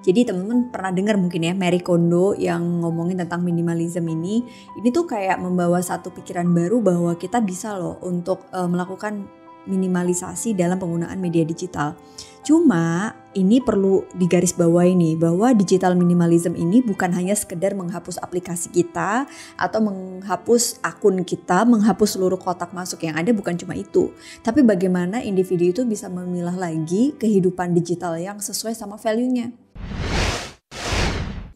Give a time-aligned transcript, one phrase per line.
[0.00, 4.40] Jadi teman-teman pernah dengar mungkin ya Mary Kondo yang ngomongin tentang minimalism ini.
[4.80, 9.28] Ini tuh kayak membawa satu pikiran baru bahwa kita bisa loh untuk uh, melakukan
[9.68, 11.92] minimalisasi dalam penggunaan media digital.
[12.40, 19.28] Cuma ini perlu digarisbawahi nih bahwa digital minimalism ini bukan hanya sekedar menghapus aplikasi kita
[19.60, 24.10] atau menghapus akun kita, menghapus seluruh kotak masuk yang ada bukan cuma itu.
[24.40, 29.69] Tapi bagaimana individu itu bisa memilah lagi kehidupan digital yang sesuai sama value-nya.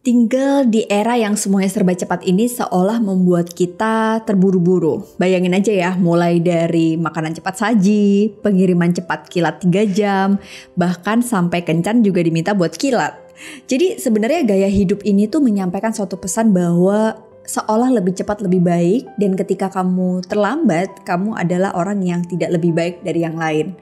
[0.04, 5.00] Tinggal di era yang semuanya serba cepat ini seolah membuat kita terburu-buru.
[5.16, 10.36] Bayangin aja ya, mulai dari makanan cepat saji, pengiriman cepat kilat 3 jam,
[10.76, 13.16] bahkan sampai kencan juga diminta buat kilat.
[13.64, 17.16] Jadi sebenarnya gaya hidup ini tuh menyampaikan suatu pesan bahwa
[17.48, 22.76] seolah lebih cepat lebih baik dan ketika kamu terlambat, kamu adalah orang yang tidak lebih
[22.76, 23.72] baik dari yang lain.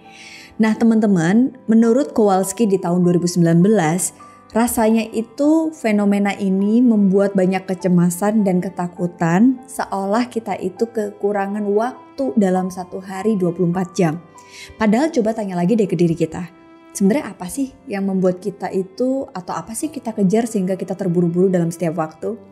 [0.62, 3.43] Nah teman-teman, menurut Kowalski di tahun 2019,
[4.52, 12.68] Rasanya itu fenomena ini membuat banyak kecemasan dan ketakutan seolah kita itu kekurangan waktu dalam
[12.68, 14.21] satu hari 24 jam.
[14.76, 16.45] Padahal coba tanya lagi deh ke diri kita.
[16.93, 21.48] Sebenarnya apa sih yang membuat kita itu atau apa sih kita kejar sehingga kita terburu-buru
[21.48, 22.51] dalam setiap waktu?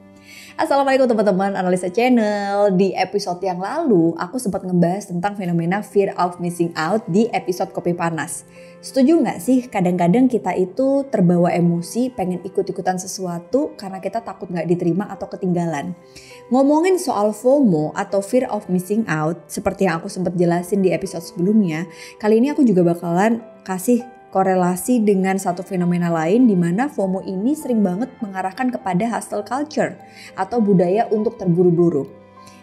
[0.60, 2.76] Assalamualaikum teman-teman analisa channel.
[2.76, 7.72] Di episode yang lalu aku sempat ngebahas tentang fenomena fear of missing out di episode
[7.72, 8.44] kopi panas.
[8.84, 14.68] Setuju nggak sih kadang-kadang kita itu terbawa emosi pengen ikut-ikutan sesuatu karena kita takut nggak
[14.68, 15.96] diterima atau ketinggalan.
[16.52, 21.24] Ngomongin soal FOMO atau fear of missing out seperti yang aku sempat jelasin di episode
[21.24, 21.88] sebelumnya,
[22.20, 27.54] kali ini aku juga bakalan kasih korelasi dengan satu fenomena lain di mana FOMO ini
[27.54, 29.98] sering banget mengarahkan kepada hustle culture
[30.38, 32.06] atau budaya untuk terburu-buru.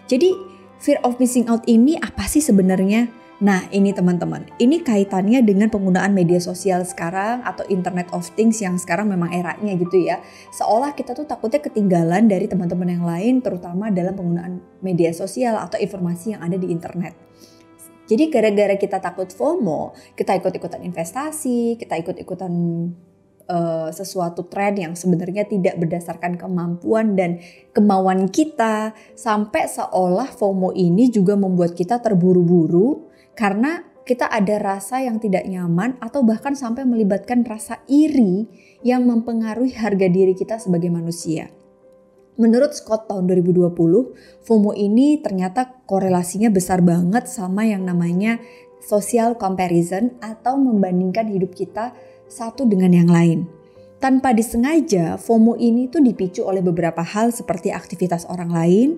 [0.08, 0.32] Jadi
[0.80, 3.12] fear of missing out ini apa sih sebenarnya?
[3.38, 8.82] Nah ini teman-teman, ini kaitannya dengan penggunaan media sosial sekarang atau internet of things yang
[8.82, 10.18] sekarang memang eranya gitu ya.
[10.50, 15.78] Seolah kita tuh takutnya ketinggalan dari teman-teman yang lain terutama dalam penggunaan media sosial atau
[15.78, 17.14] informasi yang ada di internet.
[18.08, 22.54] Jadi gara-gara kita takut FOMO, kita ikut-ikutan investasi, kita ikut-ikutan
[23.52, 27.44] uh, sesuatu tren yang sebenarnya tidak berdasarkan kemampuan dan
[27.76, 35.20] kemauan kita, sampai seolah FOMO ini juga membuat kita terburu-buru karena kita ada rasa yang
[35.20, 38.48] tidak nyaman atau bahkan sampai melibatkan rasa iri
[38.80, 41.52] yang mempengaruhi harga diri kita sebagai manusia.
[42.38, 43.74] Menurut Scott tahun 2020,
[44.46, 48.38] FOMO ini ternyata korelasinya besar banget sama yang namanya
[48.78, 51.98] social comparison atau membandingkan hidup kita
[52.30, 53.50] satu dengan yang lain.
[53.98, 58.90] Tanpa disengaja, FOMO ini tuh dipicu oleh beberapa hal seperti aktivitas orang lain,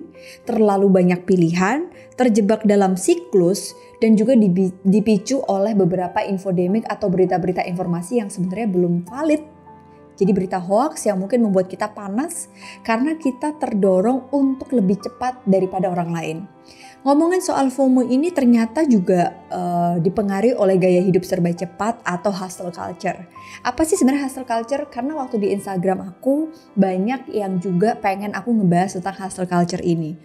[0.44, 1.88] terlalu banyak pilihan,
[2.20, 3.72] terjebak dalam siklus,
[4.04, 4.36] dan juga
[4.84, 9.59] dipicu oleh beberapa infodemik atau berita-berita informasi yang sebenarnya belum valid
[10.20, 12.52] jadi berita hoax yang mungkin membuat kita panas
[12.84, 16.38] karena kita terdorong untuk lebih cepat daripada orang lain.
[17.00, 22.68] Ngomongin soal FOMO ini ternyata juga uh, dipengaruhi oleh gaya hidup serba cepat atau hustle
[22.68, 23.24] culture.
[23.64, 24.84] Apa sih sebenarnya hustle culture?
[24.92, 30.20] Karena waktu di Instagram aku banyak yang juga pengen aku ngebahas tentang hustle culture ini.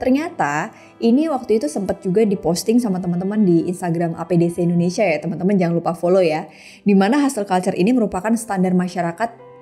[0.00, 0.72] Ternyata
[1.04, 5.76] ini waktu itu sempat juga diposting sama teman-teman di Instagram APDC Indonesia ya teman-teman jangan
[5.76, 6.48] lupa follow ya.
[6.80, 9.52] Di mana hustle culture ini merupakan standar masyarakat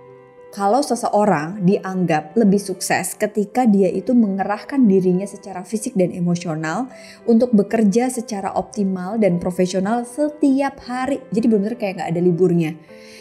[0.48, 6.88] kalau seseorang dianggap lebih sukses ketika dia itu mengerahkan dirinya secara fisik dan emosional
[7.28, 11.20] untuk bekerja secara optimal dan profesional setiap hari.
[11.28, 12.72] Jadi benar-benar kayak nggak ada liburnya.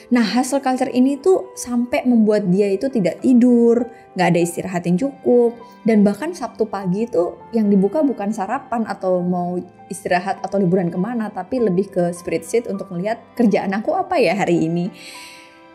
[0.07, 4.95] Nah hustle culture ini tuh sampai membuat dia itu tidak tidur, nggak ada istirahat yang
[4.95, 9.59] cukup, dan bahkan Sabtu pagi itu yang dibuka bukan sarapan atau mau
[9.91, 14.31] istirahat atau liburan ke mana, tapi lebih ke spreadsheet untuk melihat kerjaan aku apa ya
[14.31, 14.87] hari ini.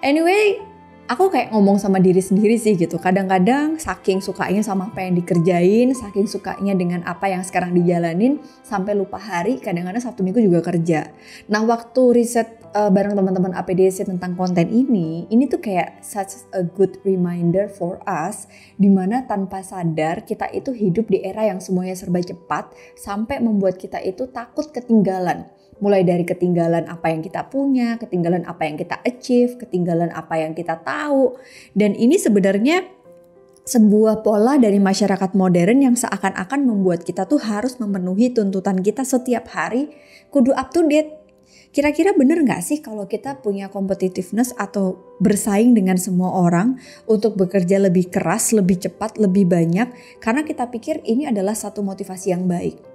[0.00, 0.71] Anyway,
[1.10, 2.98] aku kayak ngomong sama diri sendiri sih gitu.
[2.98, 8.94] Kadang-kadang saking sukanya sama apa yang dikerjain, saking sukanya dengan apa yang sekarang dijalanin, sampai
[8.94, 11.10] lupa hari, kadang-kadang Sabtu Minggu juga kerja.
[11.50, 16.62] Nah waktu riset uh, bareng teman-teman APDC tentang konten ini, ini tuh kayak such a
[16.62, 18.46] good reminder for us,
[18.78, 23.76] di mana tanpa sadar kita itu hidup di era yang semuanya serba cepat, sampai membuat
[23.76, 25.50] kita itu takut ketinggalan
[25.82, 30.54] mulai dari ketinggalan apa yang kita punya, ketinggalan apa yang kita achieve, ketinggalan apa yang
[30.54, 31.34] kita tahu.
[31.74, 32.86] Dan ini sebenarnya
[33.66, 39.50] sebuah pola dari masyarakat modern yang seakan-akan membuat kita tuh harus memenuhi tuntutan kita setiap
[39.50, 39.90] hari
[40.30, 41.18] kudu up to date.
[41.72, 46.76] Kira-kira bener gak sih kalau kita punya competitiveness atau bersaing dengan semua orang
[47.08, 49.88] untuk bekerja lebih keras, lebih cepat, lebih banyak
[50.20, 52.91] karena kita pikir ini adalah satu motivasi yang baik.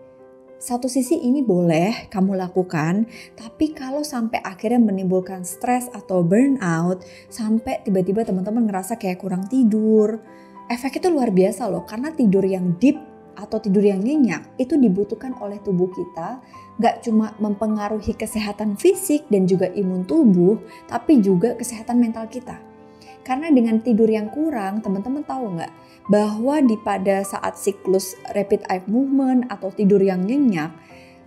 [0.57, 3.05] Satu sisi ini boleh kamu lakukan,
[3.37, 10.17] tapi kalau sampai akhirnya menimbulkan stres atau burnout, sampai tiba-tiba teman-teman ngerasa kayak kurang tidur,
[10.65, 12.97] efek itu luar biasa loh, karena tidur yang deep
[13.37, 16.41] atau tidur yang nyenyak itu dibutuhkan oleh tubuh kita,
[16.81, 20.57] gak cuma mempengaruhi kesehatan fisik dan juga imun tubuh,
[20.89, 22.76] tapi juga kesehatan mental kita.
[23.27, 25.73] Karena dengan tidur yang kurang, teman-teman tahu nggak
[26.07, 30.71] bahwa di pada saat siklus rapid eye movement atau tidur yang nyenyak,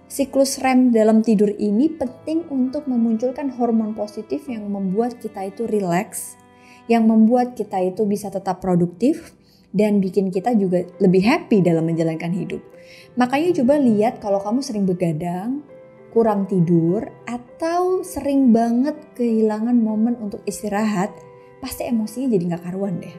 [0.08, 6.40] siklus REM dalam tidur ini penting untuk memunculkan hormon positif yang membuat kita itu rileks,
[6.88, 9.36] yang membuat kita itu bisa tetap produktif
[9.70, 12.64] dan bikin kita juga lebih happy dalam menjalankan hidup.
[13.20, 15.62] Makanya coba lihat kalau kamu sering begadang,
[16.10, 21.14] kurang tidur, atau sering banget kehilangan momen untuk istirahat,
[21.60, 23.16] pasti emosinya jadi nggak karuan deh.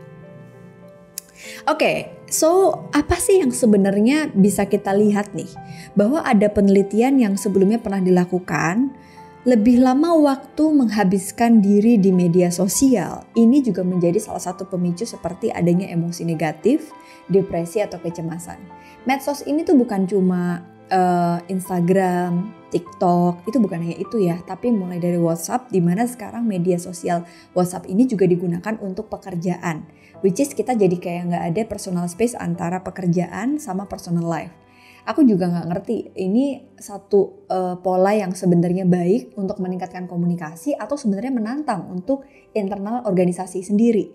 [1.65, 1.97] Oke, okay,
[2.29, 5.49] so apa sih yang sebenarnya bisa kita lihat nih?
[5.97, 8.93] Bahwa ada penelitian yang sebelumnya pernah dilakukan,
[9.41, 13.25] lebih lama waktu menghabiskan diri di media sosial.
[13.33, 16.93] Ini juga menjadi salah satu pemicu seperti adanya emosi negatif,
[17.25, 18.61] depresi atau kecemasan.
[19.09, 20.61] Medsos ini tuh bukan cuma
[20.91, 26.43] uh, Instagram, TikTok, itu bukan hanya itu ya, tapi mulai dari WhatsApp, di mana sekarang
[26.43, 27.23] media sosial
[27.55, 29.87] WhatsApp ini juga digunakan untuk pekerjaan,
[30.21, 34.53] which is kita jadi kayak nggak ada personal space antara pekerjaan sama personal life.
[35.01, 40.93] Aku juga nggak ngerti ini satu uh, pola yang sebenarnya baik untuk meningkatkan komunikasi atau
[40.93, 42.21] sebenarnya menantang untuk
[42.53, 44.13] internal organisasi sendiri.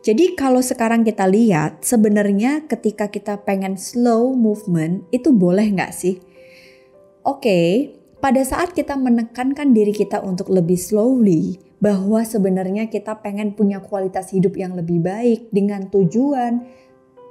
[0.00, 6.16] Jadi kalau sekarang kita lihat sebenarnya ketika kita pengen slow movement itu boleh nggak sih?
[7.20, 7.68] Oke, okay,
[8.16, 14.30] pada saat kita menekankan diri kita untuk lebih slowly, bahwa sebenarnya kita pengen punya kualitas
[14.36, 16.68] hidup yang lebih baik dengan tujuan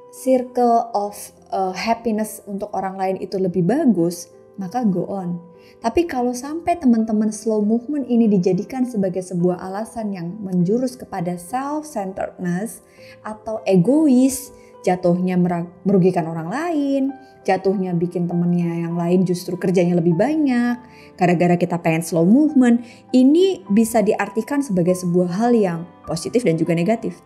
[0.09, 1.13] circle of
[1.53, 5.37] uh, happiness untuk orang lain itu lebih bagus, maka go on.
[5.79, 12.83] Tapi kalau sampai teman-teman slow movement ini dijadikan sebagai sebuah alasan yang menjurus kepada self-centeredness
[13.23, 14.51] atau egois,
[14.83, 15.39] jatuhnya
[15.87, 17.03] merugikan orang lain,
[17.47, 20.77] jatuhnya bikin temennya yang lain justru kerjanya lebih banyak,
[21.15, 22.83] gara-gara kita pengen slow movement,
[23.15, 27.19] ini bisa diartikan sebagai sebuah hal yang positif dan juga negatif.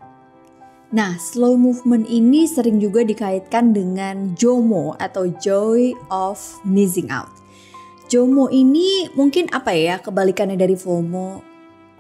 [0.94, 6.38] Nah, slow movement ini sering juga dikaitkan dengan JOMO atau Joy of
[6.70, 7.43] Missing Out.
[8.12, 11.54] JOMO ini mungkin apa ya kebalikannya dari FOMO.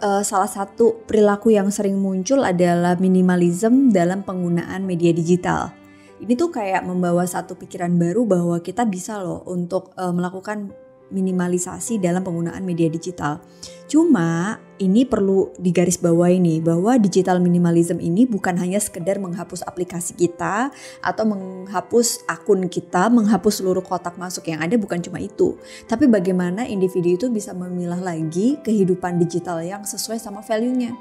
[0.03, 5.71] Uh, salah satu perilaku yang sering muncul adalah minimalism dalam penggunaan media digital.
[6.19, 10.75] Ini tuh kayak membawa satu pikiran baru bahwa kita bisa loh untuk uh, melakukan
[11.13, 13.39] minimalisasi dalam penggunaan media digital.
[13.85, 20.73] Cuma ini perlu digarisbawahi nih bahwa digital minimalism ini bukan hanya sekedar menghapus aplikasi kita
[20.99, 25.55] atau menghapus akun kita, menghapus seluruh kotak masuk yang ada bukan cuma itu.
[25.85, 30.97] Tapi bagaimana individu itu bisa memilah lagi kehidupan digital yang sesuai sama value-nya.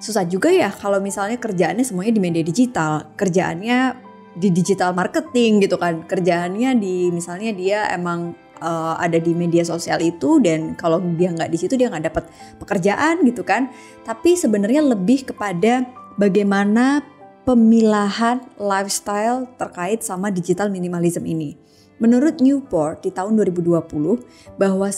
[0.00, 5.76] Susah juga ya kalau misalnya kerjaannya semuanya di media digital, kerjaannya di digital marketing gitu
[5.76, 11.32] kan, kerjaannya di misalnya dia emang uh, ada di media sosial itu dan kalau dia
[11.32, 12.24] nggak di situ dia nggak dapat
[12.60, 13.72] pekerjaan gitu kan.
[14.04, 15.88] Tapi sebenarnya lebih kepada
[16.20, 17.02] bagaimana
[17.48, 21.56] pemilahan lifestyle terkait sama digital minimalism ini.
[22.00, 24.88] Menurut Newport di tahun 2020 bahwa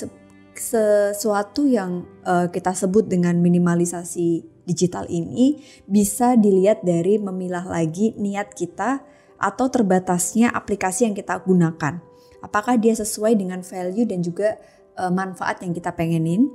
[0.55, 5.59] sesuatu yang uh, kita sebut dengan minimalisasi digital ini
[5.91, 9.03] bisa dilihat dari memilah lagi niat kita
[9.43, 12.12] atau terbatasnya aplikasi yang kita gunakan
[12.43, 14.59] apakah dia sesuai dengan value dan juga
[14.99, 16.51] uh, manfaat yang kita pengenin.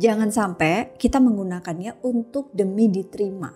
[0.00, 3.52] Jangan sampai kita menggunakannya untuk demi diterima.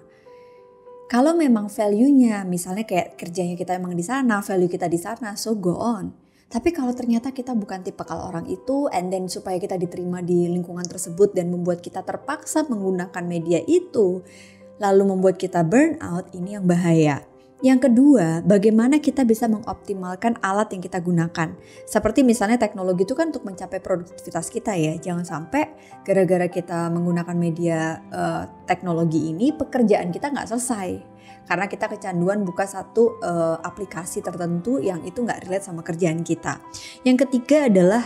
[1.06, 5.54] Kalau memang value-nya, misalnya kayak kerjanya kita emang di sana, value kita di sana, so
[5.56, 6.12] go on.
[6.46, 10.50] Tapi kalau ternyata kita bukan tipe kalau orang itu, and then supaya kita diterima di
[10.50, 14.22] lingkungan tersebut dan membuat kita terpaksa menggunakan media itu,
[14.82, 17.22] lalu membuat kita burn out, ini yang bahaya.
[17.64, 21.56] Yang kedua, bagaimana kita bisa mengoptimalkan alat yang kita gunakan.
[21.88, 24.92] Seperti misalnya teknologi itu kan untuk mencapai produktivitas kita ya.
[25.00, 25.72] Jangan sampai
[26.04, 31.00] gara-gara kita menggunakan media uh, teknologi ini pekerjaan kita nggak selesai.
[31.48, 36.60] Karena kita kecanduan buka satu uh, aplikasi tertentu yang itu nggak relate sama kerjaan kita.
[37.08, 38.04] Yang ketiga adalah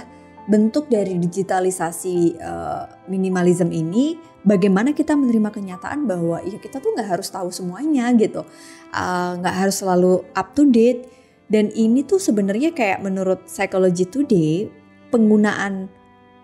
[0.49, 7.19] bentuk dari digitalisasi uh, minimalism ini bagaimana kita menerima kenyataan bahwa ya kita tuh nggak
[7.19, 8.47] harus tahu semuanya gitu
[8.95, 11.05] uh, nggak uh, harus selalu up to date
[11.51, 14.71] dan ini tuh sebenarnya kayak menurut Psychology Today
[15.11, 15.91] penggunaan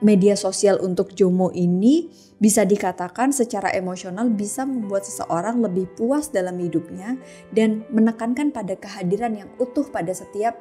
[0.02, 6.60] media sosial untuk Jomo ini bisa dikatakan secara emosional bisa membuat seseorang lebih puas dalam
[6.60, 7.16] hidupnya
[7.48, 10.58] dan menekankan pada kehadiran yang utuh pada setiap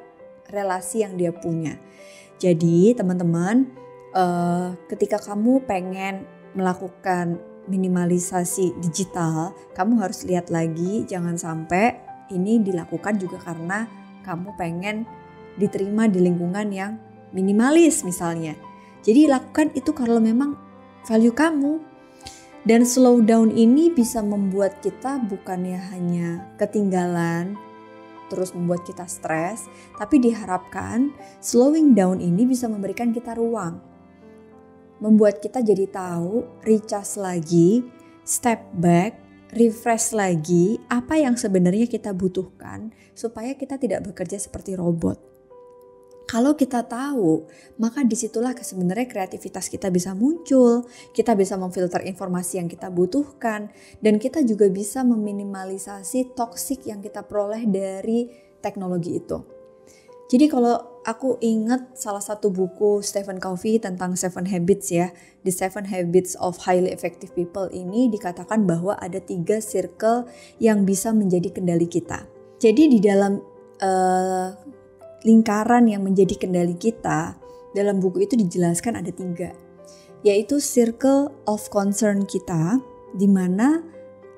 [0.48, 1.76] relasi yang dia punya.
[2.36, 3.64] Jadi teman-teman,
[4.12, 11.96] uh, ketika kamu pengen melakukan minimalisasi digital, kamu harus lihat lagi jangan sampai
[12.30, 13.88] ini dilakukan juga karena
[14.22, 15.08] kamu pengen
[15.56, 16.92] diterima di lingkungan yang
[17.32, 18.54] minimalis misalnya.
[19.00, 20.58] Jadi lakukan itu kalau memang
[21.06, 21.96] value kamu.
[22.66, 27.54] Dan slow down ini bisa membuat kita bukannya hanya ketinggalan
[28.26, 29.68] terus membuat kita stres,
[29.98, 33.78] tapi diharapkan slowing down ini bisa memberikan kita ruang.
[35.02, 37.84] Membuat kita jadi tahu, recharge lagi,
[38.24, 39.20] step back,
[39.54, 45.35] refresh lagi apa yang sebenarnya kita butuhkan supaya kita tidak bekerja seperti robot.
[46.26, 47.46] Kalau kita tahu,
[47.78, 50.82] maka di situlah sebenarnya kreativitas kita bisa muncul,
[51.14, 53.70] kita bisa memfilter informasi yang kita butuhkan,
[54.02, 58.26] dan kita juga bisa meminimalisasi toksik yang kita peroleh dari
[58.58, 59.38] teknologi itu.
[60.26, 65.14] Jadi kalau aku ingat salah satu buku Stephen Covey tentang Seven Habits ya,
[65.46, 70.26] The Seven Habits of Highly Effective People ini dikatakan bahwa ada tiga circle
[70.58, 72.26] yang bisa menjadi kendali kita.
[72.58, 73.38] Jadi di dalam
[73.78, 74.65] uh,
[75.26, 77.34] lingkaran yang menjadi kendali kita
[77.74, 79.50] dalam buku itu dijelaskan ada tiga,
[80.22, 82.78] yaitu circle of concern kita,
[83.18, 83.82] di mana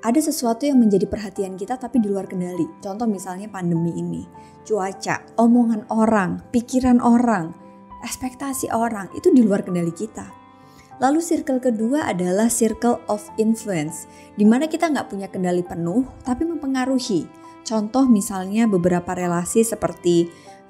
[0.00, 2.64] ada sesuatu yang menjadi perhatian kita tapi di luar kendali.
[2.80, 4.24] Contoh misalnya pandemi ini,
[4.64, 7.52] cuaca, omongan orang, pikiran orang,
[8.00, 10.24] ekspektasi orang itu di luar kendali kita.
[10.98, 16.42] Lalu circle kedua adalah circle of influence, di mana kita nggak punya kendali penuh tapi
[16.42, 17.30] mempengaruhi.
[17.62, 20.26] Contoh misalnya beberapa relasi seperti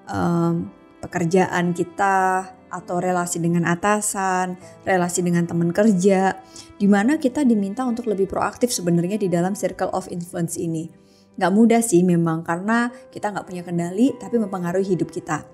[0.08, 6.36] um, pekerjaan kita atau relasi dengan atasan, relasi dengan teman kerja,
[6.76, 10.92] di mana kita diminta untuk lebih proaktif sebenarnya di dalam circle of influence ini.
[11.38, 15.46] Gak mudah sih memang karena kita gak punya kendali tapi mempengaruhi hidup kita.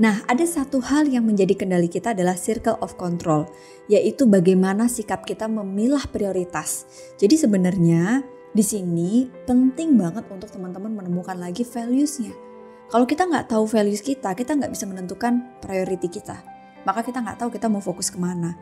[0.00, 3.44] Nah, ada satu hal yang menjadi kendali kita adalah circle of control,
[3.92, 6.88] yaitu bagaimana sikap kita memilah prioritas.
[7.20, 12.51] Jadi sebenarnya di sini penting banget untuk teman-teman menemukan lagi values-nya
[12.92, 16.44] kalau kita nggak tahu values kita, kita nggak bisa menentukan priority kita.
[16.84, 18.52] Maka kita nggak tahu kita mau fokus ke mana.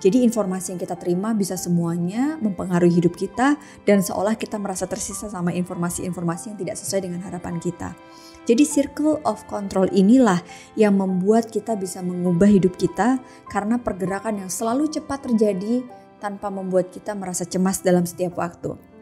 [0.00, 5.28] Jadi informasi yang kita terima bisa semuanya mempengaruhi hidup kita dan seolah kita merasa tersisa
[5.28, 7.92] sama informasi-informasi yang tidak sesuai dengan harapan kita.
[8.48, 10.40] Jadi circle of control inilah
[10.80, 13.20] yang membuat kita bisa mengubah hidup kita
[13.52, 15.84] karena pergerakan yang selalu cepat terjadi
[16.24, 18.93] tanpa membuat kita merasa cemas dalam setiap waktu.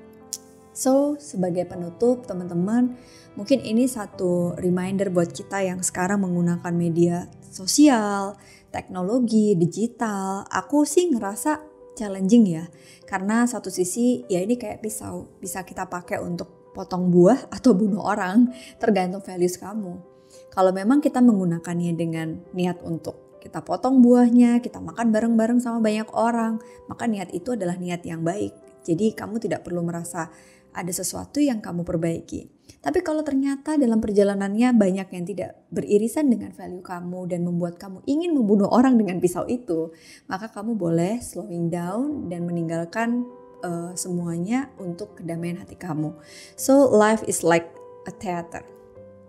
[0.73, 2.97] So, sebagai penutup, teman-teman,
[3.37, 8.41] mungkin ini satu reminder buat kita yang sekarang menggunakan media sosial,
[8.73, 10.49] teknologi, digital.
[10.49, 11.61] Aku sih ngerasa
[11.93, 12.65] challenging ya,
[13.05, 18.01] karena satu sisi ya ini kayak pisau, bisa kita pakai untuk potong buah atau bunuh
[18.01, 18.49] orang,
[18.81, 20.01] tergantung values kamu.
[20.49, 26.09] Kalau memang kita menggunakannya dengan niat untuk kita potong buahnya, kita makan bareng-bareng sama banyak
[26.17, 28.55] orang, maka niat itu adalah niat yang baik.
[28.87, 30.31] Jadi kamu tidak perlu merasa
[30.73, 32.49] ada sesuatu yang kamu perbaiki.
[32.83, 38.03] Tapi kalau ternyata dalam perjalanannya banyak yang tidak beririsan dengan value kamu dan membuat kamu
[38.11, 39.95] ingin membunuh orang dengan pisau itu,
[40.27, 43.23] maka kamu boleh slowing down dan meninggalkan
[43.63, 46.11] uh, semuanya untuk kedamaian hati kamu.
[46.59, 47.71] So life is like
[48.11, 48.67] a theater.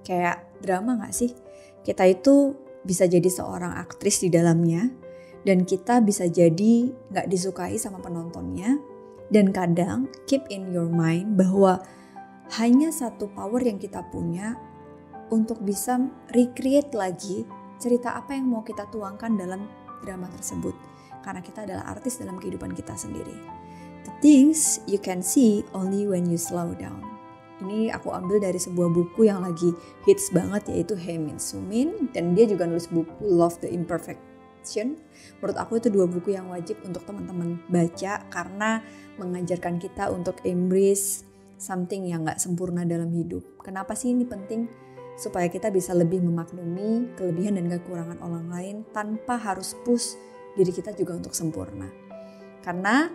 [0.02, 1.32] Kayak drama gak sih?
[1.86, 4.90] Kita itu bisa jadi seorang aktris di dalamnya
[5.46, 8.82] dan kita bisa jadi gak disukai sama penontonnya
[9.34, 11.82] dan kadang keep in your mind bahwa
[12.62, 14.54] hanya satu power yang kita punya
[15.34, 15.98] untuk bisa
[16.38, 17.42] recreate lagi
[17.82, 19.66] cerita apa yang mau kita tuangkan dalam
[20.06, 20.78] drama tersebut.
[21.26, 23.34] Karena kita adalah artis dalam kehidupan kita sendiri.
[24.06, 27.02] The things you can see only when you slow down.
[27.64, 29.72] Ini aku ambil dari sebuah buku yang lagi
[30.04, 34.33] hits banget yaitu Hemin Sumin dan dia juga nulis buku Love the Imperfect
[35.40, 38.80] Menurut aku itu dua buku yang wajib untuk teman-teman baca karena
[39.20, 41.28] mengajarkan kita untuk embrace
[41.60, 43.44] something yang gak sempurna dalam hidup.
[43.64, 44.68] Kenapa sih ini penting?
[45.16, 50.18] Supaya kita bisa lebih memaklumi kelebihan dan kekurangan orang lain tanpa harus push
[50.58, 51.88] diri kita juga untuk sempurna.
[52.66, 53.08] Karena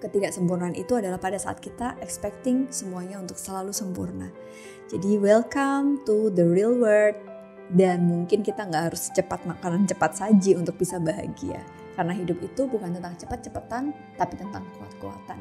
[0.00, 4.32] ketidaksempurnaan itu adalah pada saat kita expecting semuanya untuk selalu sempurna.
[4.88, 7.29] Jadi welcome to the real world
[7.70, 11.62] dan mungkin kita nggak harus cepat makanan cepat saji untuk bisa bahagia
[12.00, 15.36] karena hidup itu bukan tentang cepat-cepatan tapi tentang kuat-kuatan.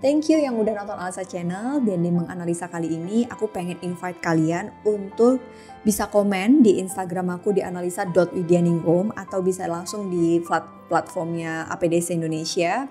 [0.00, 4.18] Thank you yang udah nonton Alsa Channel dan di menganalisa kali ini aku pengen invite
[4.18, 5.38] kalian untuk
[5.84, 10.40] bisa komen di Instagram aku di analisa.widianingrum atau bisa langsung di
[10.88, 12.88] platformnya APDC Indonesia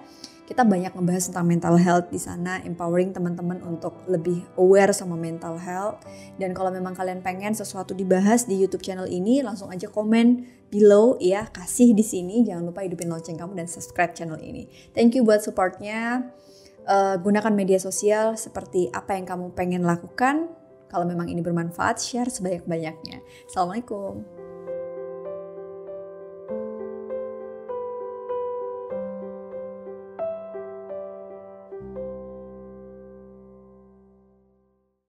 [0.49, 5.61] kita banyak ngebahas tentang mental health di sana, empowering teman-teman untuk lebih aware sama mental
[5.61, 6.01] health.
[6.41, 11.21] Dan kalau memang kalian pengen sesuatu dibahas di YouTube channel ini, langsung aja komen below
[11.21, 12.41] ya, kasih di sini.
[12.41, 14.65] Jangan lupa hidupin lonceng kamu dan subscribe channel ini.
[14.97, 16.33] Thank you buat supportnya.
[16.89, 20.49] Uh, gunakan media sosial seperti apa yang kamu pengen lakukan.
[20.89, 23.21] Kalau memang ini bermanfaat, share sebanyak-banyaknya.
[23.45, 24.38] Assalamualaikum.